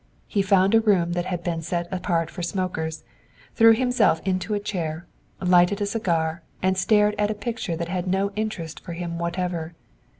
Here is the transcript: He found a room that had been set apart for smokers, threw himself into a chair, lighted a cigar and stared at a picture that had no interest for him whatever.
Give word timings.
He 0.27 0.41
found 0.41 0.73
a 0.73 0.81
room 0.81 1.11
that 1.13 1.25
had 1.27 1.43
been 1.43 1.61
set 1.61 1.87
apart 1.93 2.31
for 2.31 2.41
smokers, 2.41 3.03
threw 3.53 3.73
himself 3.75 4.19
into 4.25 4.55
a 4.55 4.59
chair, 4.59 5.05
lighted 5.39 5.79
a 5.79 5.85
cigar 5.85 6.41
and 6.59 6.75
stared 6.75 7.13
at 7.19 7.29
a 7.29 7.35
picture 7.35 7.75
that 7.77 7.87
had 7.87 8.07
no 8.07 8.31
interest 8.31 8.79
for 8.79 8.93
him 8.93 9.19
whatever. 9.19 9.75